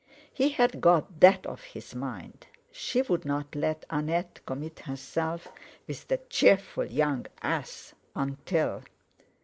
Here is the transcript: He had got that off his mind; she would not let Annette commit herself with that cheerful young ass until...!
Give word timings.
He 0.33 0.49
had 0.49 0.81
got 0.81 1.19
that 1.19 1.45
off 1.45 1.61
his 1.63 1.93
mind; 1.93 2.47
she 2.71 3.03
would 3.03 3.23
not 3.23 3.53
let 3.53 3.85
Annette 3.91 4.39
commit 4.47 4.79
herself 4.79 5.49
with 5.87 6.07
that 6.07 6.27
cheerful 6.27 6.85
young 6.85 7.27
ass 7.43 7.93
until...! 8.15 8.81